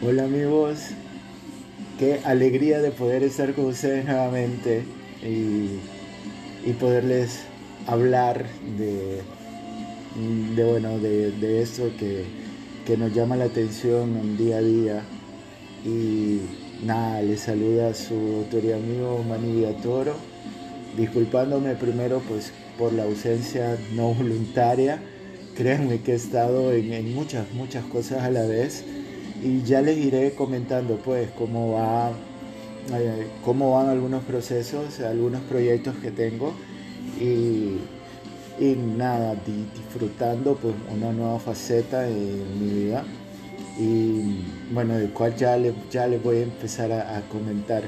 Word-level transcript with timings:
Hola 0.00 0.26
amigos, 0.26 0.78
qué 1.98 2.20
alegría 2.24 2.80
de 2.80 2.92
poder 2.92 3.24
estar 3.24 3.52
con 3.52 3.64
ustedes 3.64 4.04
nuevamente 4.04 4.84
y, 5.24 5.80
poderles 6.74 7.40
hablar 7.88 8.46
de, 8.78 9.22
de 10.54 10.64
bueno, 10.64 11.00
de, 11.00 11.60
esto 11.60 11.90
que, 11.98 12.96
nos 12.96 13.12
llama 13.12 13.34
la 13.34 13.46
atención 13.46 14.16
en 14.16 14.36
día 14.36 14.58
a 14.58 14.60
día. 14.60 15.02
Y 15.84 16.42
nada, 16.86 17.20
les 17.22 17.40
saluda 17.40 17.92
su 17.92 18.14
autoría 18.14 18.76
amigo 18.76 19.24
Mani 19.28 19.64
Toro, 19.82 20.14
disculpándome 20.96 21.74
primero 21.74 22.22
pues 22.28 22.52
por 22.78 22.92
la 22.92 23.02
ausencia 23.02 23.76
no 23.96 24.14
voluntaria. 24.14 25.02
Créanme 25.56 26.02
que 26.02 26.12
he 26.12 26.14
estado 26.14 26.72
en, 26.72 26.92
en 26.92 27.12
muchas, 27.12 27.50
muchas 27.52 27.84
cosas 27.86 28.22
a 28.22 28.30
la 28.30 28.46
vez 28.46 28.84
y 29.42 29.62
ya 29.62 29.82
les 29.82 29.98
iré 29.98 30.34
comentando 30.34 30.96
pues 30.96 31.30
cómo 31.36 31.72
va 31.72 32.12
eh, 32.94 33.26
cómo 33.44 33.72
van 33.72 33.88
algunos 33.90 34.24
procesos, 34.24 35.00
algunos 35.00 35.42
proyectos 35.42 35.96
que 35.96 36.10
tengo 36.10 36.54
y, 37.20 37.76
y 38.58 38.76
nada, 38.96 39.36
disfrutando 39.74 40.56
pues 40.56 40.74
una 40.94 41.12
nueva 41.12 41.38
faceta 41.38 42.08
en 42.08 42.60
mi 42.60 42.84
vida 42.84 43.04
y 43.78 44.40
bueno, 44.72 44.96
del 44.96 45.10
cual 45.10 45.36
ya, 45.36 45.56
le, 45.56 45.74
ya 45.90 46.06
les 46.06 46.22
voy 46.22 46.38
a 46.38 46.42
empezar 46.44 46.90
a, 46.92 47.20
comentar. 47.30 47.82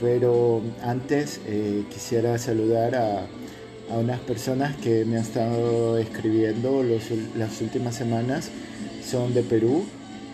Pero 0.00 0.62
antes 0.82 1.40
eh, 1.46 1.84
quisiera 1.90 2.36
saludar 2.38 2.96
a, 2.96 3.26
a, 3.90 3.98
unas 3.98 4.18
personas 4.20 4.74
que 4.76 5.04
me 5.04 5.16
han 5.16 5.22
estado 5.22 5.98
escribiendo 5.98 6.82
los, 6.82 7.02
las 7.36 7.60
últimas 7.60 7.94
semanas, 7.94 8.50
son 9.04 9.32
de 9.34 9.42
Perú, 9.42 9.84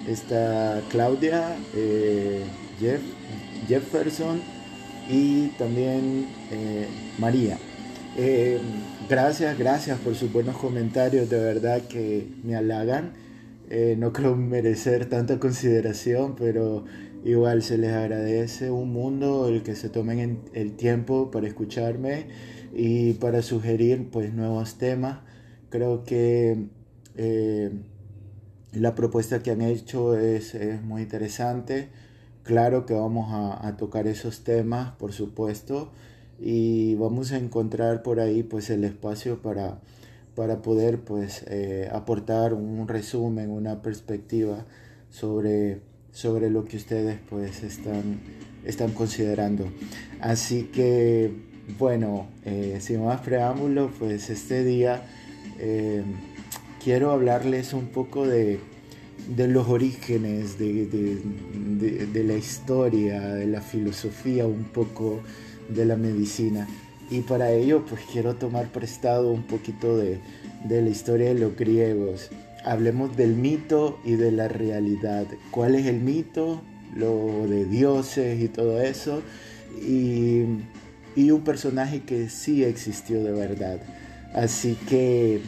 está 0.06 0.82
Claudia, 0.90 1.56
eh, 1.74 2.42
Jeff, 2.78 3.00
Jefferson 3.66 4.40
y 5.08 5.48
también 5.58 6.26
eh, 6.50 6.86
María. 7.18 7.58
Eh, 8.16 8.58
gracias, 9.08 9.58
gracias 9.58 9.98
por 9.98 10.14
sus 10.14 10.32
buenos 10.32 10.56
comentarios, 10.56 11.28
de 11.28 11.38
verdad 11.38 11.82
que 11.82 12.26
me 12.42 12.56
halagan. 12.56 13.12
no 13.98 14.12
creo 14.12 14.34
merecer 14.34 15.06
tanta 15.06 15.38
consideración, 15.38 16.34
pero 16.36 16.84
igual 17.24 17.62
se 17.62 17.76
les 17.78 17.92
agradece 17.92 18.70
un 18.70 18.92
mundo 18.92 19.48
el 19.48 19.62
que 19.62 19.76
se 19.76 19.88
tomen 19.88 20.40
el 20.54 20.72
tiempo 20.72 21.30
para 21.30 21.46
escucharme 21.46 22.26
y 22.74 23.14
para 23.14 23.42
sugerir 23.42 24.08
pues 24.10 24.32
nuevos 24.32 24.78
temas. 24.78 25.18
Creo 25.70 26.04
que 26.04 26.68
la 28.72 28.94
propuesta 28.94 29.42
que 29.42 29.50
han 29.50 29.62
hecho 29.62 30.16
es, 30.16 30.54
muy 30.82 31.02
interesante. 31.02 31.88
Claro 32.42 32.86
que 32.86 32.94
vamos 32.94 33.28
a, 33.30 33.76
tocar 33.76 34.06
esos 34.06 34.44
temas, 34.44 34.92
por 34.92 35.12
supuesto, 35.12 35.90
y 36.40 36.94
vamos 36.94 37.32
a 37.32 37.38
encontrar 37.38 38.02
por 38.02 38.20
ahí 38.20 38.42
pues 38.42 38.70
el 38.70 38.84
espacio 38.84 39.42
para, 39.42 39.80
para 40.34 40.62
poder 40.62 41.00
pues 41.00 41.44
eh, 41.48 41.88
aportar 41.92 42.54
un 42.54 42.88
resumen, 42.88 43.50
una 43.50 43.82
perspectiva 43.82 44.64
sobre, 45.10 45.80
sobre 46.12 46.48
lo 46.48 46.64
que 46.64 46.76
ustedes 46.76 47.18
pues 47.28 47.62
están, 47.62 48.20
están 48.64 48.92
considerando. 48.92 49.70
Así 50.20 50.64
que 50.64 51.48
bueno, 51.76 52.28
eh, 52.44 52.78
sin 52.80 53.04
más 53.04 53.20
preámbulo, 53.20 53.90
pues 53.98 54.30
este 54.30 54.64
día 54.64 55.02
eh, 55.58 56.02
quiero 56.88 57.10
hablarles 57.10 57.74
un 57.74 57.88
poco 57.88 58.26
de, 58.26 58.58
los 59.36 59.68
orígenes, 59.68 60.58
de, 60.58 61.20
la 62.24 62.32
historia, 62.32 63.20
de 63.34 63.46
la 63.46 63.60
filosofía, 63.60 64.46
un 64.46 64.64
poco 64.64 65.20
de 65.68 65.84
la 65.84 65.96
medicina. 65.96 66.66
Y 67.10 67.20
para 67.20 67.50
ello 67.50 67.84
pues 67.84 68.00
quiero 68.10 68.36
tomar 68.36 68.68
prestado 68.68 69.30
un 69.30 69.42
poquito 69.42 69.98
de, 69.98 70.18
la 70.66 70.88
historia 70.88 71.28
de 71.28 71.38
los 71.38 71.54
griegos. 71.54 72.30
Hablemos 72.64 73.14
del 73.18 73.34
mito 73.34 73.98
y 74.02 74.12
de 74.12 74.32
la 74.32 74.48
realidad. 74.48 75.26
¿Cuál 75.50 75.74
es 75.74 75.84
el 75.84 76.00
mito? 76.00 76.62
Lo 76.96 77.46
de 77.46 77.66
dioses 77.66 78.40
y 78.42 78.48
todo 78.48 78.80
eso. 78.80 79.20
Y, 79.86 80.44
y 81.14 81.32
un 81.32 81.42
personaje 81.42 82.00
que 82.00 82.30
sí 82.30 82.64
existió 82.64 83.22
de 83.22 83.32
verdad. 83.32 83.78
Así 84.32 84.74
que 84.88 85.42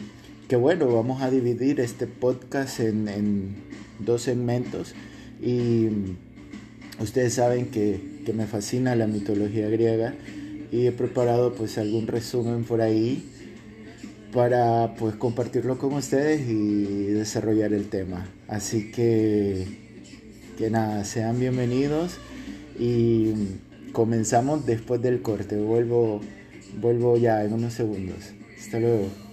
que 0.51 0.57
bueno, 0.57 0.93
vamos 0.93 1.21
a 1.21 1.31
dividir 1.31 1.79
este 1.79 2.07
podcast 2.07 2.81
en, 2.81 3.55
dos 3.99 4.23
segmentos 4.23 4.93
y 5.41 5.87
ustedes 6.99 7.35
saben 7.35 7.67
que, 7.67 8.19
me 8.33 8.45
fascina 8.47 8.97
la 8.97 9.07
mitología 9.07 9.69
griega 9.69 10.13
y 10.69 10.87
he 10.87 10.91
preparado 10.91 11.53
pues 11.53 11.77
algún 11.77 12.05
resumen 12.05 12.65
por 12.65 12.81
ahí 12.81 13.23
para 14.33 14.93
pues 14.95 15.15
compartirlo 15.15 15.77
con 15.77 15.93
ustedes 15.93 16.41
y 16.41 17.05
desarrollar 17.05 17.71
el 17.71 17.87
tema. 17.87 18.27
Así 18.49 18.91
que, 18.91 19.65
que 20.57 20.69
nada, 20.69 21.05
sean 21.05 21.39
bienvenidos 21.39 22.17
y 22.77 23.31
comenzamos 23.93 24.65
después 24.65 25.01
del 25.01 25.21
corte. 25.21 25.55
Vuelvo, 25.55 26.19
vuelvo 26.81 27.15
ya 27.15 27.41
en 27.41 27.53
unos 27.53 27.71
segundos. 27.73 28.33
Hasta 28.59 28.81
luego. 28.81 29.30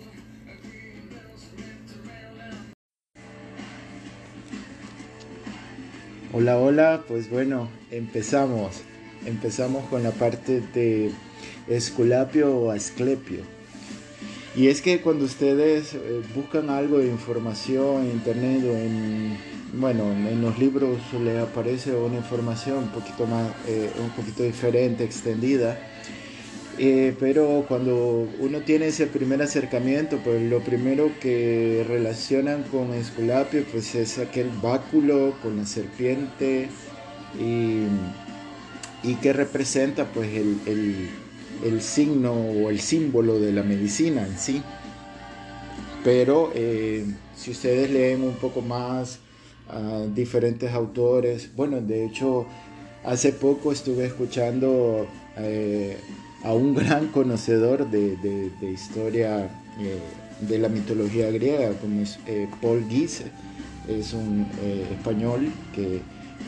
Hola, 6.40 6.56
hola, 6.56 7.02
pues 7.08 7.28
bueno, 7.28 7.68
empezamos. 7.90 8.82
Empezamos 9.26 9.84
con 9.88 10.04
la 10.04 10.12
parte 10.12 10.60
de 10.72 11.10
Esculapio 11.66 12.56
o 12.56 12.70
Asclepio. 12.70 13.40
Y 14.54 14.68
es 14.68 14.80
que 14.80 15.00
cuando 15.00 15.24
ustedes 15.24 15.94
eh, 15.94 16.22
buscan 16.36 16.70
algo 16.70 16.98
de 16.98 17.08
información 17.08 18.04
en 18.04 18.12
internet 18.12 18.62
o 18.62 18.76
en, 18.76 19.36
bueno, 19.80 20.12
en 20.12 20.40
los 20.40 20.56
libros 20.60 21.00
les 21.24 21.42
aparece 21.42 21.92
una 21.92 22.18
información 22.18 22.84
un 22.84 22.90
poquito 22.90 23.26
más, 23.26 23.50
eh, 23.66 23.90
un 24.00 24.10
poquito 24.10 24.44
diferente, 24.44 25.02
extendida 25.02 25.76
eh, 26.80 27.16
pero 27.18 27.64
cuando 27.66 28.28
uno 28.38 28.60
tiene 28.60 28.86
ese 28.86 29.08
primer 29.08 29.42
acercamiento, 29.42 30.18
pues 30.18 30.40
lo 30.42 30.60
primero 30.60 31.10
que 31.20 31.84
relacionan 31.88 32.62
con 32.64 32.94
Esculapio 32.94 33.64
pues 33.72 33.96
es 33.96 34.18
aquel 34.18 34.48
báculo 34.62 35.34
con 35.42 35.56
la 35.56 35.66
serpiente 35.66 36.68
y, 37.40 37.86
que 39.20 39.32
representa 39.32 40.04
pues 40.04 40.28
el, 40.36 41.80
signo 41.80 42.32
o 42.32 42.70
el 42.70 42.78
símbolo 42.78 43.40
de 43.40 43.52
la 43.52 43.64
medicina 43.64 44.24
en 44.24 44.38
sí. 44.38 44.62
Pero 46.04 46.52
eh, 46.54 47.04
si 47.36 47.50
ustedes 47.50 47.90
leen 47.90 48.22
un 48.22 48.36
poco 48.36 48.62
más 48.62 49.18
a 49.68 50.06
diferentes 50.14 50.72
autores, 50.72 51.50
bueno, 51.56 51.80
de 51.80 52.04
hecho 52.06 52.46
hace 53.04 53.32
poco 53.32 53.72
estuve 53.72 54.06
escuchando... 54.06 55.08
Eh, 55.36 55.96
a 56.42 56.54
un 56.54 56.74
gran 56.74 57.08
conocedor 57.08 57.90
de, 57.90 58.50
historia 58.72 59.50
eh, 59.80 59.98
de 60.40 60.58
la 60.58 60.68
mitología 60.68 61.30
griega, 61.30 61.72
como 61.80 62.02
es 62.02 62.18
eh, 62.26 62.48
Paul 62.60 62.88
Guise, 62.88 63.24
es 63.88 64.12
un 64.12 64.46
eh, 64.62 64.86
español 64.92 65.48
que, 65.74 66.00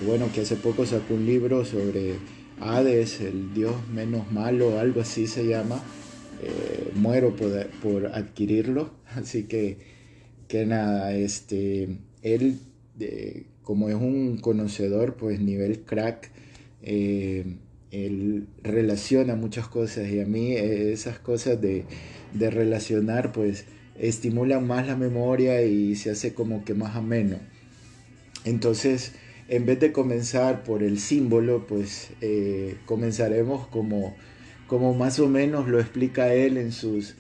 bueno, 0.07 0.31
que 0.33 0.43
hace 0.43 0.57
poco 0.57 0.87
sacó 0.87 1.15
un 1.15 1.27
libro 1.27 1.65
sobre 1.65 2.15
Hades, 2.61 3.21
el 3.21 3.53
dios 3.55 3.75
menos 3.93 4.31
malo, 4.31 4.79
algo 4.79 5.01
así 5.01 5.27
se 5.27 5.47
llama. 5.47 5.81
muero 6.95 7.37
por, 7.37 7.67
por, 7.83 8.07
adquirirlo, 8.07 8.91
así 9.15 9.45
que, 9.45 9.79
que 10.49 10.67
nada, 10.67 11.15
este, 11.15 11.99
él 12.23 12.59
como 13.63 13.89
es 13.89 13.95
un 13.95 14.39
conocedor, 14.39 15.15
pues 15.15 15.41
nivel 15.41 15.81
crack, 15.83 16.31
él 17.93 18.47
relaciona 18.63 19.35
muchas 19.35 19.67
cosas 19.69 20.09
y 20.09 20.21
a 20.21 20.27
mí 20.27 20.53
eh, 20.53 20.93
esas 20.93 21.19
cosas 21.19 21.61
de, 21.61 21.85
relacionar 22.33 23.33
pues 23.33 23.65
estimulan 23.99 24.67
más 24.67 24.87
la 24.87 24.97
memoria 24.97 25.63
y 25.63 25.97
se 25.97 26.11
hace 26.11 26.33
como 26.33 26.65
que 26.65 26.75
más 26.75 26.97
ameno. 26.97 27.39
Entonces, 28.45 29.13
en 29.49 29.67
vez 29.67 29.81
de 29.81 29.93
comenzar 29.93 30.63
por 30.63 30.83
el 30.83 30.99
símbolo, 31.01 31.67
pues 31.67 32.11
eh, 32.21 32.77
comenzaremos 32.87 33.67
como, 33.67 34.17
como 34.69 34.95
más 34.95 35.19
o 35.19 35.29
menos 35.29 35.69
lo 35.69 35.81
explica 35.81 36.33
él 36.33 36.57
en 36.57 36.73
sus, 36.73 37.17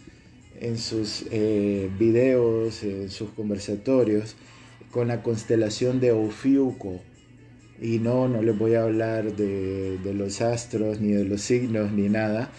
en 0.61 0.79
sus 0.79 1.27
eh, 1.33 1.91
videos, 1.99 2.85
en 2.85 3.11
sus 3.11 3.31
conversatorios, 3.31 4.37
con 4.91 5.09
la 5.09 5.23
constelación 5.23 6.01
de 6.01 6.13
Ofiuco 6.13 7.01
y 7.81 7.99
no, 7.99 8.29
no 8.29 8.43
les 8.43 8.57
voy 8.57 8.75
a 8.75 8.83
hablar 8.83 9.35
de, 9.35 9.99
los 10.15 10.41
astros, 10.43 11.01
ni 11.01 11.13
de 11.13 11.25
los 11.25 11.41
signos, 11.41 11.93
ni 11.93 12.09
nada, 12.09 12.51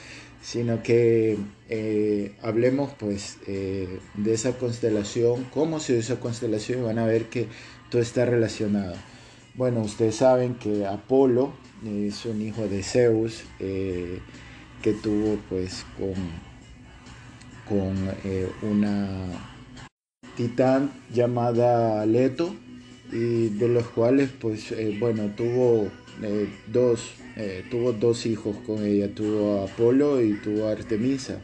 sino 0.41 0.81
que 0.81 1.37
eh, 1.69 2.35
hablemos 2.41 2.91
pues 2.97 3.37
eh, 3.47 3.99
de 4.15 4.33
esa 4.33 4.53
constelación, 4.53 5.45
cómo 5.53 5.79
se 5.79 5.99
esa 5.99 6.19
constelación 6.19 6.79
y 6.79 6.83
van 6.83 6.97
a 6.97 7.05
ver 7.05 7.25
que 7.25 7.47
todo 7.89 8.01
está 8.01 8.25
relacionado. 8.25 8.95
bueno, 9.55 9.81
ustedes 9.81 10.15
saben 10.15 10.55
que 10.55 10.85
Apolo 10.85 11.53
es 11.85 12.25
un 12.25 12.41
hijo 12.41 12.67
de 12.67 12.83
Zeus 12.83 13.43
eh, 13.59 14.19
que 14.81 14.93
tuvo 14.93 15.37
pues 15.49 15.85
con, 15.97 16.15
con 17.67 17.95
eh, 18.23 18.49
una 18.61 19.27
titán 20.35 20.91
llamada 21.13 22.05
Leto 22.05 22.55
y 23.11 23.49
de 23.49 23.67
los 23.67 23.87
cuales 23.87 24.29
pues 24.39 24.71
eh, 24.71 24.95
bueno 24.99 25.31
tuvo 25.35 25.89
dos 26.67 27.13
tuvo 27.69 27.93
dos 27.93 28.25
hijos 28.25 28.57
con 28.65 28.85
ella. 28.85 29.13
Tuvo 29.13 29.61
a 29.61 29.65
Apolo 29.65 30.21
y 30.21 30.33
tuvo 30.33 30.67
a 30.67 30.71
Artemisa. 30.71 31.41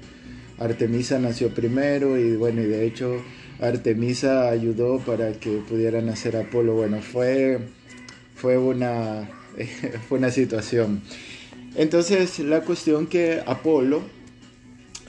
Artemisa 0.60 1.20
nació 1.20 1.50
primero 1.50 2.18
y 2.18 2.36
bueno 2.36 2.62
y 2.62 2.66
de 2.66 2.86
hecho 2.86 3.22
Artemisa 3.60 4.50
ayudó 4.50 5.00
para 5.00 5.34
que 5.34 5.58
pudiera 5.68 6.02
nacer 6.02 6.36
Apolo. 6.36 6.76
Bueno 6.76 7.02
fue 7.02 7.60
fue 8.36 8.58
una 8.58 9.30
fue 10.08 10.20
una 10.20 10.32
situación. 10.32 11.02
Entonces 11.76 12.40
la 12.40 12.62
cuestión 12.62 13.08
que 13.08 13.42
Apolo 13.46 14.02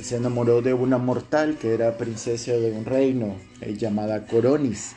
se 0.01 0.17
enamoró 0.17 0.63
de 0.63 0.75
una 0.75 0.99
mortal 0.99 1.57
que 1.61 1.75
era 1.75 1.97
princesa 1.99 2.53
de 2.53 2.71
un 2.71 2.85
reino 2.85 3.37
eh, 3.61 3.75
llamada 3.77 4.27
Coronis. 4.27 4.95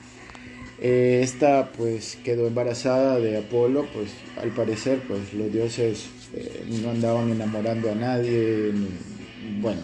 Eh, 0.83 1.21
esta 1.21 1.71
pues 1.77 2.17
quedó 2.23 2.47
embarazada 2.47 3.19
de 3.19 3.37
Apolo, 3.37 3.85
pues 3.93 4.09
al 4.41 4.49
parecer 4.49 4.99
pues 5.07 5.31
los 5.31 5.53
dioses 5.53 6.07
eh, 6.33 6.65
no 6.81 6.89
andaban 6.89 7.29
enamorando 7.29 7.91
a 7.91 7.95
nadie, 7.95 8.71
bueno, 9.61 9.81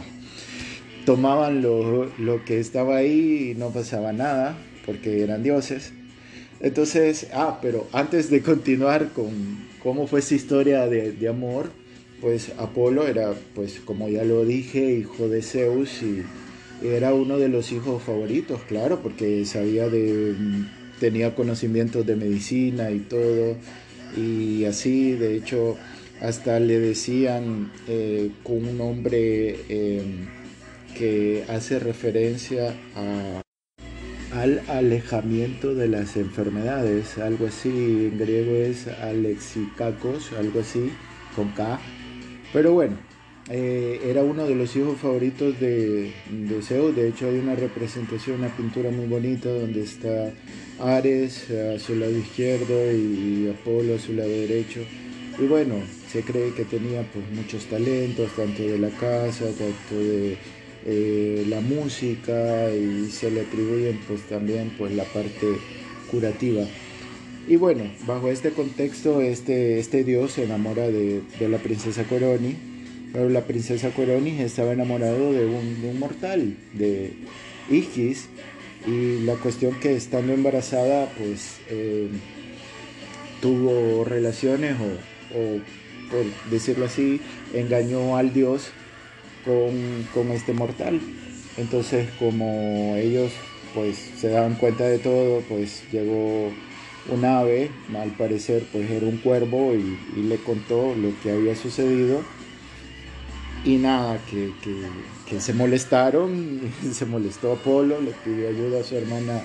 tomaban 1.05 1.61
lo, 1.61 2.05
lo, 2.17 2.43
que 2.45 2.59
estaba 2.59 2.97
ahí 2.97 3.51
y 3.51 3.55
no 3.55 3.69
pasaba 3.69 4.11
nada 4.11 4.57
porque 4.87 5.21
eran 5.21 5.43
dioses. 5.43 5.93
Entonces, 6.61 7.27
ah, 7.31 7.59
pero 7.61 7.87
antes 7.93 8.31
de 8.31 8.41
continuar 8.41 9.09
con 9.09 9.67
cómo 9.83 10.07
fue 10.07 10.21
esa 10.21 10.33
historia 10.33 10.87
de, 10.87 11.11
de 11.11 11.27
amor, 11.27 11.69
pues 12.21 12.53
Apolo 12.57 13.07
era, 13.07 13.35
pues 13.53 13.79
como 13.81 14.09
ya 14.09 14.23
lo 14.23 14.43
dije, 14.45 14.93
hijo 14.93 15.29
de 15.29 15.43
Zeus 15.43 16.01
y 16.01 16.23
era 16.83 17.13
uno 17.13 17.37
de 17.37 17.49
los 17.49 17.71
hijos 17.71 18.01
favoritos, 18.01 18.61
claro, 18.67 18.99
porque 19.03 19.45
sabía 19.45 19.89
de, 19.89 20.33
tenía 20.99 21.35
conocimientos 21.35 22.05
de 22.05 22.15
medicina 22.15 22.91
y 22.91 22.99
todo, 22.99 23.55
y 24.15 24.65
así, 24.65 25.13
de 25.13 25.35
hecho, 25.35 25.77
hasta 26.21 26.59
le 26.59 26.79
decían 26.79 27.71
eh, 27.87 28.31
con 28.43 28.65
un 28.67 28.77
nombre 28.77 29.59
em, 29.69 30.27
que 30.97 31.43
hace 31.47 31.79
referencia 31.79 32.73
a, 32.95 33.41
al 34.33 34.61
alejamiento 34.67 35.75
de 35.75 35.87
las 35.87 36.17
enfermedades, 36.17 37.17
algo 37.17 37.47
así, 37.47 37.69
en 37.69 38.17
griego 38.17 38.55
es 38.55 38.87
alexicacos, 38.87 40.31
algo 40.33 40.61
así, 40.61 40.91
con 41.35 41.49
K, 41.51 41.79
pero 42.53 42.73
bueno, 42.73 42.97
eh, 43.49 44.01
era 44.05 44.23
uno 44.23 44.45
de 44.45 44.55
los 44.55 44.75
hijos 44.75 44.97
favoritos 44.97 45.59
de, 45.59 46.11
de, 46.29 46.61
Zeus. 46.61 46.95
De 46.95 47.07
hecho, 47.07 47.27
hay 47.27 47.37
una 47.37 47.55
representación, 47.55 48.39
una 48.39 48.55
pintura 48.55 48.89
muy 48.91 49.05
bonita 49.05 49.49
donde 49.49 49.83
está 49.83 50.31
Ares 50.79 51.49
a 51.49 51.79
su 51.79 51.95
lado 51.95 52.17
izquierdo 52.17 52.91
y 52.91 53.49
Apolo 53.49 53.95
a 53.95 53.99
su 53.99 54.13
lado 54.13 54.29
derecho. 54.29 54.81
Y 55.39 55.43
bueno, 55.45 55.75
se 56.11 56.21
cree 56.23 56.53
que 56.53 56.65
tenía 56.65 57.03
pues 57.13 57.25
muchos 57.31 57.65
talentos, 57.65 58.35
tanto 58.35 58.63
de 58.63 58.79
la 58.79 58.89
casa, 58.89 59.45
tanto 59.45 59.95
de 59.95 60.37
eh, 60.85 61.45
la 61.49 61.59
música 61.61 62.69
y 62.73 63.09
se 63.11 63.29
le 63.29 63.41
atribuyen 63.41 63.99
pues 64.07 64.21
también 64.23 64.73
pues 64.77 64.93
la 64.93 65.03
parte 65.03 65.47
curativa. 66.09 66.63
Y 67.47 67.55
bueno, 67.55 67.83
bajo 68.05 68.29
este 68.29 68.51
contexto, 68.51 69.21
este, 69.21 69.79
este 69.79 70.03
dios 70.03 70.31
se 70.33 70.43
enamora 70.43 70.87
de, 70.87 71.21
la 71.39 71.57
princesa 71.57 72.03
Coroni, 72.03 72.55
pero 73.17 73.29
la 73.29 73.41
princesa 73.41 73.89
Coroni 73.89 74.41
estaba 74.41 74.73
enamorado 74.73 75.33
de 75.33 75.47
un, 75.47 75.99
mortal, 75.99 76.55
de 76.73 77.13
Igis, 77.67 78.29
y 78.85 79.21
la 79.25 79.33
cuestión 79.33 79.79
que 79.79 79.95
estando 79.95 80.33
embarazada, 80.33 81.11
pues 81.17 81.57
eh, 81.67 82.09
tuvo 83.41 84.03
relaciones 84.03 84.75
o, 85.33 86.11
por 86.11 86.51
decirlo 86.51 86.85
así, 86.85 87.19
engañó 87.55 88.17
al 88.17 88.33
dios 88.33 88.67
con, 89.43 90.07
con 90.13 90.31
este 90.31 90.53
mortal. 90.53 90.99
Entonces, 91.57 92.07
como 92.19 92.97
ellos 92.97 93.31
pues 93.73 93.97
se 93.97 94.29
daban 94.29 94.53
cuenta 94.53 94.83
de 94.83 94.99
todo, 94.99 95.41
pues 95.49 95.81
llegó 95.91 96.51
un 97.09 97.25
ave, 97.25 97.71
al 97.99 98.11
parecer 98.11 98.63
pues 98.71 98.91
era 98.91 99.07
un 99.07 99.17
cuervo 99.17 99.73
y, 99.73 100.21
le 100.21 100.37
contó 100.37 100.93
lo 100.95 101.19
que 101.23 101.31
había 101.31 101.55
sucedido 101.55 102.21
y 103.65 103.77
nada, 103.77 104.19
que, 104.29 105.39
se 105.39 105.53
molestaron, 105.53 106.61
se 106.91 107.05
molestó 107.05 107.53
Apolo, 107.53 108.01
le 108.01 108.11
pidió 108.23 108.49
ayuda 108.49 108.81
a 108.81 108.83
su 108.83 108.95
hermana 108.95 109.41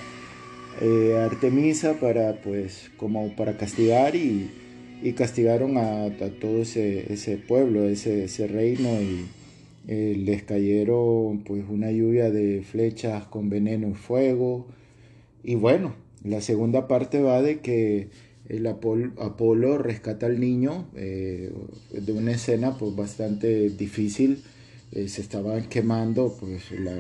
eh, 0.81 1.19
Artemisa 1.19 1.99
para 2.01 2.41
pues 2.41 2.91
como 2.97 3.35
para 3.37 3.57
castigar 3.57 4.15
y, 4.17 4.51
castigaron 5.17 5.77
a, 5.79 6.11
todo 6.41 6.63
ese, 6.63 7.41
pueblo, 7.49 7.89
ese, 7.89 8.25
ese 8.25 8.47
reino 8.47 8.89
y 9.01 9.27
eh, 9.89 10.15
les 10.17 10.45
cayeron 10.45 11.43
pues 11.45 11.65
una 11.69 11.91
lluvia 11.91 12.31
de 12.31 12.63
flechas 12.63 13.25
con 13.25 13.51
veneno 13.51 13.89
y 13.89 13.95
fuego. 13.95 14.67
Y 15.43 15.57
bueno, 15.57 15.95
la 16.23 16.41
segunda 16.41 16.87
parte 16.87 17.21
va 17.21 17.43
de 17.43 17.59
que 17.61 18.09
el 18.49 18.67
Apolo, 18.67 19.79
rescata 19.79 20.27
al 20.27 20.41
niño 20.41 20.89
eh, 20.95 21.53
de 21.93 22.13
una 22.13 22.33
escena 22.33 22.77
pues 22.77 22.95
bastante 22.95 23.71
difícil. 23.71 24.43
Eh, 24.93 25.09
se 25.09 25.23
estaban 25.23 25.69
quemando 25.69 26.37
pues 26.39 26.71
la, 26.73 26.99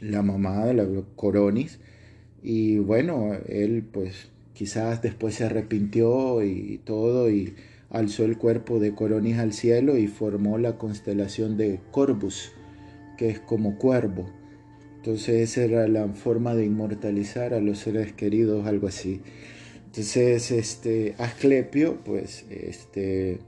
la 0.00 0.22
mamá 0.22 0.66
de 0.66 0.74
la 0.74 0.86
Coronis. 1.16 1.78
Y 2.42 2.78
bueno, 2.78 3.32
él 3.48 3.84
pues 3.90 4.28
quizás 4.52 5.02
después 5.02 5.34
se 5.34 5.44
arrepintió 5.44 6.42
y 6.44 6.80
todo 6.84 7.30
y 7.30 7.54
alzó 7.90 8.24
el 8.24 8.36
cuerpo 8.36 8.78
de 8.78 8.94
Coronis 8.94 9.38
al 9.38 9.52
cielo 9.52 9.96
y 9.96 10.08
formó 10.08 10.58
la 10.58 10.76
constelación 10.78 11.56
de 11.56 11.80
Corvus, 11.90 12.52
que 13.16 13.30
es 13.30 13.40
como 13.40 13.78
cuervo. 13.78 14.28
Entonces 14.96 15.50
esa 15.50 15.64
era 15.64 15.88
la 15.88 16.08
forma 16.08 16.54
de 16.54 16.66
inmortalizar 16.66 17.54
a 17.54 17.60
los 17.60 17.78
seres 17.78 18.12
queridos, 18.12 18.66
algo 18.66 18.88
así. 18.88 19.20
Entonces, 19.88 20.50
este, 20.50 21.14
Asclepio, 21.16 21.96
pues, 22.04 22.44
este, 22.50 23.38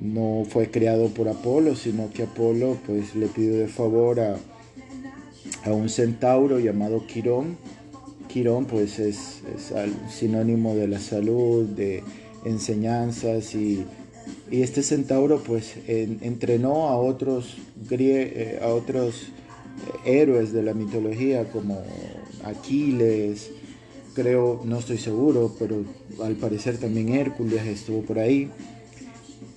no 0.00 0.44
fue 0.48 0.70
creado 0.70 1.08
por 1.08 1.28
Apolo, 1.28 1.74
sino 1.74 2.08
que 2.10 2.22
Apolo, 2.22 2.78
pues, 2.86 3.16
le 3.16 3.26
pidió 3.26 3.56
de 3.56 3.66
favor 3.66 4.20
a, 4.20 4.36
un 5.66 5.88
centauro 5.88 6.60
llamado 6.60 7.04
Quirón. 7.08 7.58
Quirón, 8.28 8.66
pues, 8.66 9.00
es, 9.00 9.42
sinónimo 10.08 10.76
de 10.76 10.86
la 10.86 11.00
salud, 11.00 11.64
de 11.64 12.04
enseñanzas 12.44 13.56
y, 13.56 13.84
este 14.52 14.84
centauro, 14.84 15.42
pues, 15.42 15.74
entrenó 15.88 16.88
a 16.88 16.96
otros, 16.96 17.56
eh, 17.90 18.60
a 18.62 18.68
otros 18.68 19.32
héroes 20.04 20.52
de 20.52 20.62
la 20.62 20.74
mitología 20.74 21.50
como 21.50 21.82
Aquiles, 22.44 23.50
creo, 24.16 24.62
no 24.64 24.78
estoy 24.78 24.96
seguro, 24.96 25.54
pero 25.58 25.84
al 26.24 26.34
parecer 26.36 26.78
también 26.78 27.10
Hércules 27.10 27.64
estuvo 27.66 28.00
por 28.00 28.18
ahí. 28.18 28.50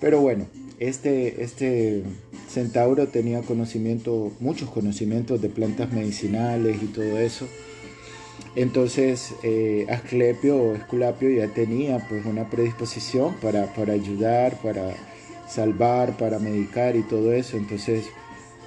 Pero 0.01 0.20
bueno, 0.20 0.46
este, 0.80 1.42
este 1.44 2.04
centauro 2.50 3.08
tenía 3.08 3.42
conocimiento, 3.42 4.34
muchos 4.42 4.70
conocimientos 4.70 5.42
de 5.42 5.48
plantas 5.50 5.94
medicinales 5.94 6.84
y 6.84 6.88
todo 6.88 7.18
eso. 7.18 7.48
Entonces 8.56 9.34
eh, 9.44 9.86
Asclepio 9.89 10.58
o 10.58 10.75
Esculapio 10.75 11.30
ya 11.30 11.48
tenía 11.48 12.06
pues 12.10 12.25
una 12.25 12.50
predisposición 12.50 13.36
para, 13.42 13.74
para 13.74 13.94
ayudar, 13.94 14.60
para 14.62 14.94
salvar, 15.48 16.18
para 16.18 16.38
medicar 16.39 16.98
y 16.98 17.04
todo 17.04 17.32
eso. 17.32 17.56
Entonces 17.56 18.06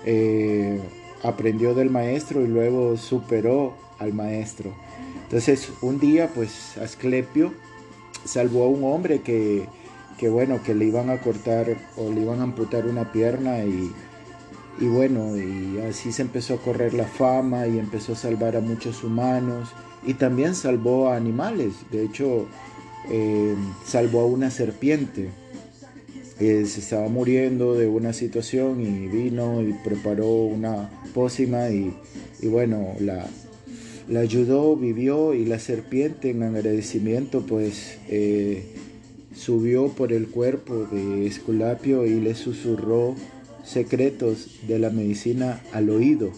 eh, 0.06 0.80
aprendió 1.22 1.74
del 1.74 1.90
maestro 1.90 2.42
y 2.42 2.48
luego 2.48 2.96
superó 2.96 3.74
al 3.98 4.14
maestro. 4.14 4.72
Entonces 5.32 5.70
un 5.80 5.98
día 5.98 6.28
pues 6.28 6.76
Asclepio 6.76 7.54
salvó 8.26 8.64
a 8.64 8.68
un 8.68 8.84
hombre 8.84 9.22
que, 9.22 9.66
bueno, 10.28 10.62
que 10.62 10.74
le 10.74 10.84
iban 10.84 11.08
a 11.08 11.22
cortar 11.22 11.74
o 11.96 12.12
le 12.12 12.20
iban 12.20 12.40
a 12.40 12.42
amputar 12.42 12.86
una 12.86 13.10
pierna 13.10 13.64
y, 13.64 13.90
y 14.78 14.86
bueno, 14.88 15.34
y 15.38 15.80
así 15.88 16.12
se 16.12 16.20
empezó 16.20 16.54
a 16.54 16.58
correr 16.58 16.92
la 16.92 17.06
fama 17.06 17.66
y 17.66 17.78
empezó 17.78 18.12
a 18.12 18.16
salvar 18.16 18.56
a 18.56 18.60
muchos 18.60 19.02
humanos 19.02 19.70
y 20.06 20.14
también 20.14 20.54
salvó 20.54 21.08
a 21.08 21.16
animales. 21.16 21.72
De 21.90 22.04
hecho, 22.04 22.46
eh, 23.08 23.56
salvó 23.86 24.20
a 24.20 24.26
una 24.26 24.50
serpiente 24.50 25.30
se 26.42 26.80
estaba 26.80 27.08
muriendo 27.08 27.74
de 27.74 27.86
una 27.86 28.12
situación 28.12 28.80
y 28.80 29.06
vino 29.06 29.62
y 29.62 29.72
preparó 29.84 30.26
una 30.26 30.90
pócima 31.14 31.70
y, 31.70 31.94
bueno, 32.42 32.94
la, 32.98 33.26
la 34.08 34.20
ayudó, 34.20 34.76
vivió 34.76 35.34
y 35.34 35.44
la 35.44 35.58
serpiente 35.58 36.30
en 36.30 36.42
agradecimiento 36.42 37.44
pues 37.46 37.98
eh, 38.08 38.64
subió 39.34 39.88
por 39.88 40.12
el 40.12 40.28
cuerpo 40.28 40.86
de 40.86 41.26
Esculapio 41.26 42.06
y 42.06 42.20
le 42.20 42.34
susurró 42.34 43.14
secretos 43.64 44.60
de 44.66 44.78
la 44.78 44.90
medicina 44.90 45.60
al 45.72 45.90
oído. 45.90 46.32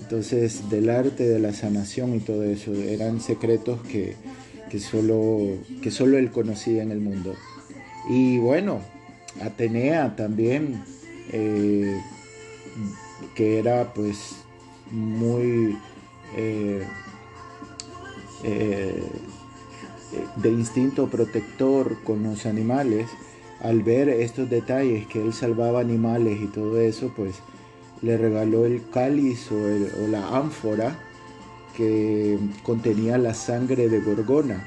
Entonces, 0.00 0.70
del 0.70 0.90
arte 0.90 1.28
de 1.28 1.38
la 1.38 1.52
sanación 1.52 2.14
y 2.14 2.20
todo 2.20 2.44
eso, 2.44 2.72
eran 2.74 3.20
secretos 3.20 3.80
que, 3.82 4.14
solo, 4.78 5.58
que 5.82 5.90
solo 5.90 6.18
él 6.18 6.30
conocía 6.30 6.82
en 6.82 6.92
el 6.92 7.00
mundo. 7.00 7.34
Y 8.08 8.38
bueno, 8.38 8.80
Atenea 9.42 10.16
también, 10.16 10.82
eh, 11.32 12.00
que 13.34 13.58
era 13.58 13.92
pues 13.92 14.36
muy 14.90 15.76
eh, 16.36 16.84
eh, 18.44 19.02
de 20.36 20.50
instinto 20.50 21.08
protector 21.08 21.96
con 22.04 22.22
los 22.22 22.46
animales, 22.46 23.08
al 23.60 23.82
ver 23.82 24.08
estos 24.08 24.48
detalles 24.48 25.06
que 25.06 25.20
él 25.20 25.32
salvaba 25.32 25.80
animales 25.80 26.40
y 26.40 26.46
todo 26.46 26.80
eso, 26.80 27.12
pues 27.14 27.36
le 28.02 28.16
regaló 28.16 28.64
el 28.64 28.82
cáliz 28.90 29.50
o, 29.50 30.08
la 30.08 30.36
ánfora 30.36 30.98
que 31.76 32.38
contenía 32.62 33.18
la 33.18 33.34
sangre 33.34 33.88
de 33.88 34.00
Gorgona. 34.00 34.64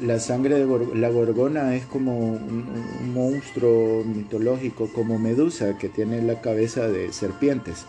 La 0.00 0.18
sangre 0.18 0.64
de 0.64 0.96
la 0.96 1.08
Gorgona 1.08 1.74
es 1.76 1.86
como 1.86 2.18
un, 2.18 3.12
monstruo 3.14 4.02
mitológico, 4.04 4.88
como 4.92 5.18
Medusa, 5.18 5.78
que 5.78 5.88
tiene 5.88 6.20
la 6.22 6.40
cabeza 6.40 6.88
de 6.88 7.12
serpientes. 7.12 7.86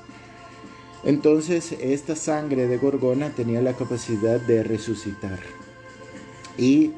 Entonces, 1.06 1.72
esta 1.80 2.16
sangre 2.16 2.68
de 2.68 2.78
Gorgona 2.78 3.30
tenía 3.30 3.62
la 3.62 3.74
capacidad 3.74 4.40
de 4.42 4.64
resucitar. 4.64 5.40
Y 6.58 6.92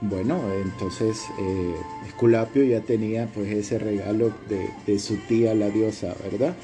bueno, 0.00 0.42
entonces 0.62 1.24
eh, 1.38 1.74
Esculapio 2.06 2.64
ya 2.64 2.80
tenía 2.80 3.30
pues 3.32 3.50
ese 3.50 3.78
regalo 3.78 4.32
de, 4.86 4.98
su 4.98 5.16
tía 5.28 5.54
la 5.54 5.70
diosa, 5.70 6.14
¿verdad? 6.30 6.54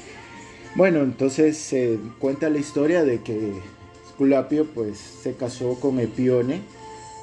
Bueno, 0.75 1.01
entonces 1.01 1.57
se 1.57 1.97
cuenta 2.19 2.49
la 2.49 2.59
historia 2.59 3.03
de 3.03 3.21
que 3.21 3.53
Esculapio 4.07 4.65
pues 4.65 4.97
se 4.97 5.33
casó 5.33 5.79
con 5.79 5.99
Epione 5.99 6.61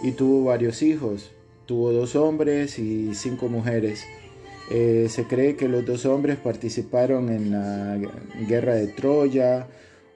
y 0.03 0.12
tuvo 0.12 0.45
varios 0.45 0.83
hijos. 0.83 1.31
Tuvo 1.67 1.93
dos 1.93 2.17
hombres 2.17 2.79
y 2.79 3.15
cinco 3.15 3.49
mujeres. 3.49 4.05
Eh, 4.71 5.09
se 5.11 5.25
cree 5.25 5.57
que 5.57 5.69
los 5.69 5.85
dos 5.85 6.07
hombres 6.07 6.39
participaron 6.39 7.29
en 7.29 7.50
la 7.50 7.99
guerra 8.47 8.75
de 8.75 8.87
Troya. 8.87 9.67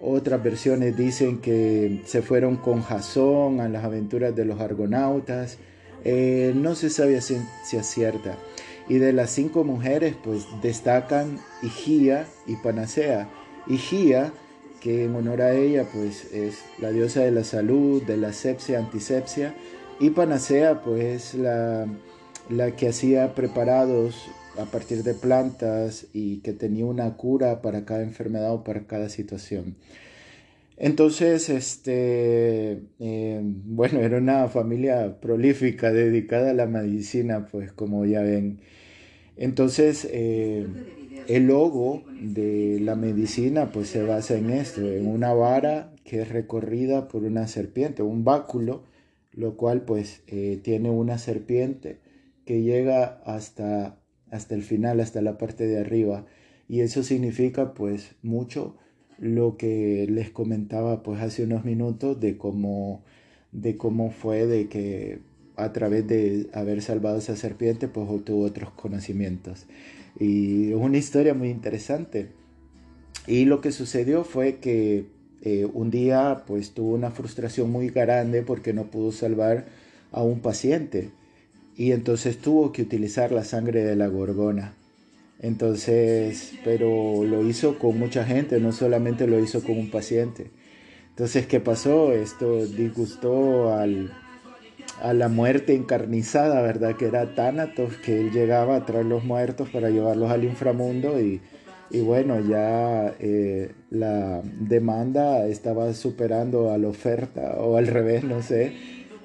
Otras 0.00 0.42
versiones 0.44 0.96
dicen 0.96 1.38
que 1.38 2.02
se 2.06 2.22
fueron 2.22 2.56
con 2.56 2.82
Jasón 2.82 3.60
a 3.60 3.68
las 3.68 3.84
aventuras 3.84 4.34
de 4.36 4.44
los 4.44 4.60
argonautas. 4.60 5.58
Eh, 6.04 6.52
no 6.54 6.76
se 6.76 6.88
sabe 6.88 7.20
si 7.20 7.34
ciencia 7.34 7.82
cierta. 7.82 8.38
Y 8.88 8.98
de 8.98 9.12
las 9.12 9.30
cinco 9.30 9.64
mujeres, 9.64 10.14
pues 10.22 10.46
destacan 10.62 11.38
Higia 11.62 12.26
y 12.46 12.56
Panacea. 12.56 13.28
Higia, 13.66 14.32
que 14.80 15.04
en 15.04 15.16
honor 15.16 15.40
a 15.40 15.54
ella, 15.54 15.88
pues 15.92 16.32
es 16.32 16.58
la 16.78 16.90
diosa 16.90 17.20
de 17.20 17.30
la 17.32 17.42
salud, 17.42 18.02
de 18.02 18.18
la 18.18 18.32
sepsia, 18.32 18.78
antisepsia. 18.78 19.54
Y 19.98 20.10
Panacea, 20.10 20.82
pues 20.82 21.34
la, 21.34 21.86
la 22.50 22.76
que 22.76 22.88
hacía 22.88 23.34
preparados 23.34 24.28
a 24.58 24.64
partir 24.66 25.02
de 25.02 25.14
plantas 25.14 26.06
y 26.12 26.38
que 26.38 26.52
tenía 26.52 26.86
una 26.86 27.16
cura 27.16 27.62
para 27.62 27.84
cada 27.84 28.02
enfermedad 28.02 28.52
o 28.52 28.64
para 28.64 28.86
cada 28.86 29.08
situación. 29.08 29.76
Entonces, 30.76 31.48
este, 31.50 32.82
eh, 32.98 33.40
bueno, 33.42 34.00
era 34.00 34.18
una 34.18 34.48
familia 34.48 35.20
prolífica, 35.20 35.92
dedicada 35.92 36.50
a 36.50 36.54
la 36.54 36.66
medicina, 36.66 37.46
pues 37.46 37.72
como 37.72 38.04
ya 38.04 38.22
ven. 38.22 38.58
Entonces, 39.36 40.08
eh, 40.10 40.66
el 41.28 41.46
logo 41.46 42.02
de 42.20 42.78
la 42.80 42.96
medicina, 42.96 43.70
pues 43.72 43.88
se 43.88 44.02
basa 44.02 44.36
en 44.36 44.50
esto, 44.50 44.80
en 44.80 45.06
una 45.06 45.32
vara 45.32 45.92
que 46.04 46.22
es 46.22 46.28
recorrida 46.28 47.08
por 47.08 47.24
una 47.24 47.46
serpiente, 47.48 48.02
un 48.02 48.24
báculo, 48.24 48.82
lo 49.32 49.56
cual 49.56 49.82
pues 49.82 50.22
eh, 50.26 50.60
tiene 50.62 50.90
una 50.90 51.18
serpiente 51.18 51.98
que 52.44 52.62
llega 52.62 53.22
hasta, 53.24 53.96
hasta 54.34 54.54
el 54.54 54.62
final, 54.62 55.00
hasta 55.00 55.22
la 55.22 55.38
parte 55.38 55.66
de 55.66 55.78
arriba. 55.78 56.26
Y 56.68 56.80
eso 56.80 57.02
significa 57.02 57.74
pues 57.74 58.16
mucho 58.22 58.76
lo 59.18 59.56
que 59.56 60.06
les 60.10 60.30
comentaba 60.30 61.02
pues 61.02 61.20
hace 61.20 61.44
unos 61.44 61.64
minutos 61.64 62.18
de 62.20 62.36
cómo, 62.36 63.04
de 63.52 63.76
cómo 63.76 64.10
fue 64.10 64.46
de 64.46 64.68
que 64.68 65.20
a 65.56 65.72
través 65.72 66.08
de 66.08 66.48
haber 66.52 66.82
salvado 66.82 67.18
esa 67.18 67.36
serpiente 67.36 67.86
pues 67.86 68.08
obtuvo 68.08 68.44
otros 68.44 68.70
conocimientos. 68.72 69.66
Y 70.18 70.70
es 70.70 70.76
una 70.76 70.98
historia 70.98 71.34
muy 71.34 71.50
interesante. 71.50 72.28
Y 73.26 73.44
lo 73.44 73.60
que 73.60 73.70
sucedió 73.70 74.24
fue 74.24 74.56
que 74.56 75.06
eh, 75.42 75.68
un 75.72 75.90
día 75.90 76.42
pues 76.46 76.72
tuvo 76.72 76.94
una 76.94 77.10
frustración 77.12 77.70
muy 77.70 77.88
grande 77.88 78.42
porque 78.42 78.72
no 78.72 78.90
pudo 78.90 79.12
salvar 79.12 79.66
a 80.10 80.22
un 80.22 80.40
paciente. 80.40 81.12
Y 81.76 81.92
entonces 81.92 82.38
tuvo 82.38 82.72
que 82.72 82.82
utilizar 82.82 83.32
la 83.32 83.44
sangre 83.44 83.84
de 83.84 83.96
la 83.96 84.06
gorgona. 84.06 84.74
Entonces, 85.40 86.54
pero 86.64 87.24
lo 87.24 87.46
hizo 87.46 87.78
con 87.78 87.98
mucha 87.98 88.24
gente, 88.24 88.60
no 88.60 88.72
solamente 88.72 89.26
lo 89.26 89.40
hizo 89.40 89.62
con 89.62 89.78
un 89.78 89.90
paciente. 89.90 90.50
Entonces, 91.10 91.46
¿qué 91.46 91.60
pasó? 91.60 92.12
Esto 92.12 92.64
disgustó 92.64 93.72
al, 93.74 94.12
a 95.02 95.12
la 95.12 95.28
muerte 95.28 95.74
encarnizada, 95.74 96.62
¿verdad? 96.62 96.96
Que 96.96 97.06
era 97.06 97.34
Thanatos, 97.34 97.96
que 97.98 98.20
él 98.20 98.30
llegaba 98.30 98.76
a 98.76 98.86
traer 98.86 99.06
los 99.06 99.24
muertos 99.24 99.68
para 99.68 99.90
llevarlos 99.90 100.30
al 100.30 100.44
inframundo 100.44 101.20
y, 101.20 101.40
y 101.90 102.00
bueno, 102.00 102.40
ya 102.40 103.14
eh, 103.20 103.72
la 103.90 104.42
demanda 104.42 105.46
estaba 105.46 105.92
superando 105.92 106.72
a 106.72 106.78
la 106.78 106.88
oferta, 106.88 107.56
o 107.58 107.76
al 107.76 107.86
revés, 107.86 108.24
no 108.24 108.42
sé. 108.42 108.72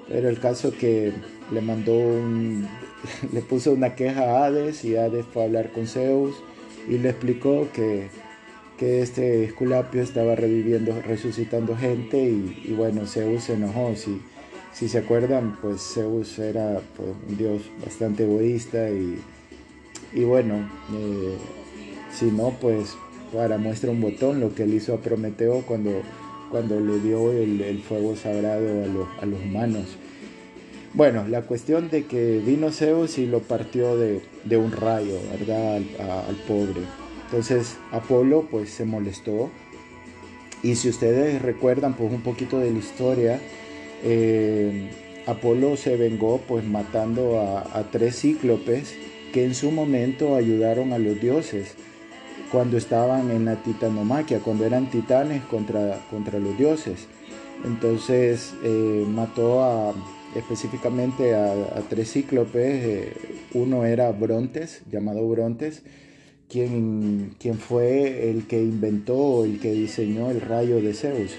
Pero 0.07 0.29
el 0.29 0.39
caso 0.39 0.71
que 0.71 1.13
le 1.51 1.61
mandó 1.61 1.93
un, 1.93 2.67
le 3.33 3.41
puso 3.41 3.73
una 3.73 3.95
queja 3.95 4.23
a 4.23 4.45
Hades 4.45 4.83
y 4.85 4.95
Hades 4.95 5.25
fue 5.25 5.43
a 5.43 5.45
hablar 5.45 5.71
con 5.71 5.87
Zeus 5.87 6.35
y 6.87 6.97
le 6.97 7.09
explicó 7.09 7.67
que, 7.73 8.07
este 8.79 9.43
Esculapio 9.43 10.01
estaba 10.01 10.35
reviviendo, 10.35 11.01
resucitando 11.01 11.75
gente 11.75 12.17
y, 12.17 12.73
bueno, 12.77 13.05
Zeus 13.05 13.43
se 13.43 13.55
enojó. 13.55 13.93
Si, 13.97 14.21
si 14.71 14.87
se 14.87 14.99
acuerdan, 14.99 15.57
pues 15.61 15.81
Zeus 15.81 16.39
era 16.39 16.79
pues, 16.95 17.09
un 17.27 17.37
dios 17.37 17.61
bastante 17.83 18.23
egoísta 18.23 18.89
y, 18.89 19.19
y 20.13 20.23
bueno, 20.23 20.69
eh, 20.93 21.37
si 22.17 22.31
no, 22.31 22.51
pues 22.61 22.95
para 23.33 23.57
muestra 23.57 23.91
un 23.91 23.99
botón 23.99 24.39
lo 24.39 24.55
que 24.55 24.63
él 24.63 24.73
hizo 24.73 24.93
a 24.93 25.01
Prometeo 25.01 25.61
cuando, 25.63 26.01
cuando 26.49 26.79
le 26.79 26.99
dio 26.99 27.33
el, 27.33 27.83
fuego 27.85 28.15
sagrado 28.15 28.65
a 29.19 29.23
a 29.23 29.25
los 29.25 29.41
humanos. 29.41 29.97
Bueno, 30.93 31.27
la 31.27 31.43
cuestión 31.43 31.89
de 31.89 32.05
que 32.05 32.39
vino 32.39 32.71
Zeus 32.71 33.19
y 33.19 33.27
lo 33.27 33.41
partió 33.41 33.95
de, 33.95 34.21
un 34.57 34.71
rayo, 34.71 35.19
¿verdad? 35.31 35.75
Al, 35.75 36.35
pobre. 36.47 36.81
Entonces 37.25 37.77
Apolo 37.91 38.47
pues 38.49 38.71
se 38.71 38.85
molestó. 38.85 39.51
Y 40.63 40.75
si 40.75 40.89
ustedes 40.89 41.41
recuerdan 41.41 41.93
pues 41.93 42.11
un 42.11 42.21
poquito 42.21 42.59
de 42.59 42.71
la 42.71 42.79
historia, 42.79 43.39
eh, 44.03 44.89
Apolo 45.27 45.77
se 45.77 45.95
vengó 45.95 46.39
pues 46.47 46.65
matando 46.65 47.39
a, 47.39 47.83
tres 47.91 48.21
cíclopes 48.21 48.95
que 49.31 49.45
en 49.45 49.53
su 49.53 49.69
momento 49.69 50.35
ayudaron 50.35 50.91
a 50.91 50.97
los 50.97 51.21
dioses 51.21 51.75
cuando 52.51 52.77
estaban 52.77 53.29
en 53.29 53.45
la 53.45 53.61
titanomaquia, 53.61 54.39
cuando 54.39 54.65
eran 54.65 54.89
titanes 54.89 55.43
contra, 55.43 56.03
contra 56.09 56.39
los 56.39 56.57
dioses. 56.57 57.07
Entonces 57.63 58.55
eh, 58.63 59.05
mató 59.07 59.63
a, 59.63 59.93
específicamente 60.35 61.35
a, 61.35 61.55
tres 61.89 62.13
cíclopes. 62.13 62.85
Eh, 62.85 63.13
uno 63.53 63.85
era 63.85 64.11
Brontes, 64.11 64.81
llamado 64.91 65.27
Brontes, 65.27 65.83
quien, 66.49 67.35
quien 67.39 67.57
fue 67.57 68.29
el 68.29 68.47
que 68.47 68.61
inventó, 68.61 69.45
el 69.45 69.59
que 69.59 69.71
diseñó 69.71 70.29
el 70.31 70.41
rayo 70.41 70.81
de 70.81 70.93
Zeus. 70.93 71.31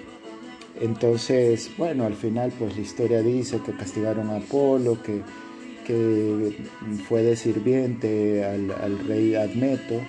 Entonces, 0.81 1.71
bueno, 1.77 2.05
al 2.05 2.15
final 2.15 2.53
pues 2.59 2.77
la 2.77 2.83
historia 2.83 3.23
dice 3.23 3.61
que 3.65 3.73
castigaron 3.73 4.31
a 4.31 4.37
Apolo, 4.37 5.03
que, 5.03 5.21
que 5.87 6.57
fue 7.09 7.23
de 7.23 7.37
sirviente 7.37 8.45
al, 8.45 8.71
al, 8.71 8.99
rey 9.07 9.35
Admeto. 9.35 10.01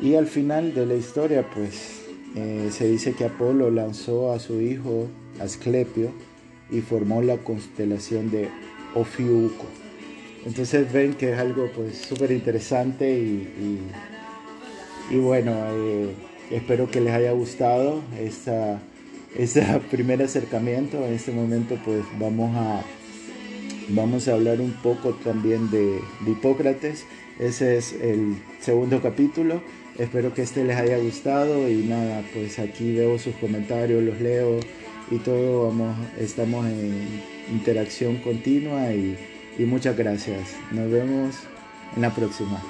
Y 0.00 0.14
al 0.14 0.26
final 0.26 0.74
de 0.74 0.86
la 0.86 0.94
historia 0.94 1.48
pues 1.54 2.02
eh, 2.34 2.68
se 2.70 2.88
dice 2.88 3.12
que 3.12 3.26
Apolo 3.26 3.70
lanzó 3.70 4.32
a 4.32 4.38
su 4.38 4.60
hijo 4.60 5.06
Asclepio 5.40 6.12
y 6.74 6.80
formó 6.80 7.22
la 7.22 7.36
constelación 7.38 8.30
de 8.30 8.48
Ofiuco. 8.94 9.66
Entonces 10.44 10.92
ven 10.92 11.14
que 11.14 11.32
es 11.32 11.38
algo 11.38 11.70
pues 11.74 11.96
súper 11.98 12.32
interesante 12.32 13.10
y, 13.10 13.80
y, 15.10 15.16
bueno, 15.16 15.54
eh, 15.70 16.10
espero 16.50 16.90
que 16.90 17.00
les 17.00 17.14
haya 17.14 17.32
gustado 17.32 18.02
esta, 18.20 18.80
ese 19.36 19.62
primer 19.90 20.22
acercamiento. 20.22 21.04
En 21.06 21.14
este 21.14 21.32
momento 21.32 21.78
pues 21.84 22.02
vamos 22.18 22.54
a, 22.56 22.82
vamos 23.90 24.28
a 24.28 24.34
hablar 24.34 24.60
un 24.60 24.72
poco 24.72 25.14
también 25.14 25.70
de, 25.70 26.00
de 26.24 26.30
Hipócrates. 26.30 27.04
Ese 27.38 27.76
es 27.78 27.92
el 27.92 28.36
segundo 28.60 29.00
capítulo. 29.00 29.62
Espero 29.98 30.34
que 30.34 30.42
este 30.42 30.64
les 30.64 30.76
haya 30.76 30.98
gustado 30.98 31.68
y 31.68 31.84
nada, 31.84 32.24
pues 32.34 32.58
aquí 32.58 32.96
veo 32.96 33.16
sus 33.16 33.34
comentarios, 33.36 34.02
los 34.02 34.20
leo 34.20 34.58
y 35.10 35.18
todo, 35.18 35.68
vamos, 35.68 35.96
estamos 36.18 36.66
en 36.66 37.22
interacción 37.50 38.16
continua 38.18 38.92
y, 38.92 39.16
y 39.58 39.64
muchas 39.64 39.96
gracias. 39.96 40.56
Nos 40.72 40.90
vemos 40.90 41.36
en 41.96 42.02
la 42.02 42.14
próxima. 42.14 42.62